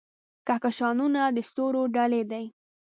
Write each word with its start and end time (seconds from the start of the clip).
کهکشانونه 0.47 1.21
د 1.35 1.37
ستورو 1.49 1.81
ډلې 1.95 2.21
دي. 2.31 2.45